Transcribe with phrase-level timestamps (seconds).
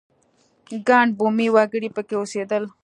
[0.87, 2.63] ګڼ بومي وګړي په کې اوسېدل.